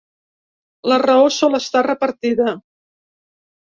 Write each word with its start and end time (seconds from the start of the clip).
La 0.93 0.97
raó 1.03 1.29
sol 1.37 1.61
estar 1.61 1.87
repartida. 1.91 2.53